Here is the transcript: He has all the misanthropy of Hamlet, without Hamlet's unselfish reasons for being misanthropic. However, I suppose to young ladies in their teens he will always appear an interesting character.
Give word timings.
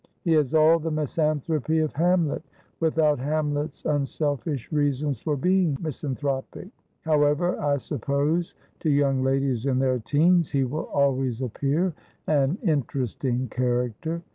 He 0.23 0.31
has 0.31 0.55
all 0.55 0.79
the 0.79 0.89
misanthropy 0.89 1.77
of 1.77 1.93
Hamlet, 1.93 2.41
without 2.79 3.19
Hamlet's 3.19 3.85
unselfish 3.85 4.71
reasons 4.71 5.21
for 5.21 5.37
being 5.37 5.77
misanthropic. 5.79 6.69
However, 7.01 7.61
I 7.61 7.77
suppose 7.77 8.55
to 8.79 8.89
young 8.89 9.21
ladies 9.21 9.67
in 9.67 9.77
their 9.77 9.99
teens 9.99 10.49
he 10.49 10.63
will 10.63 10.85
always 10.87 11.43
appear 11.43 11.93
an 12.25 12.57
interesting 12.63 13.47
character. 13.49 14.23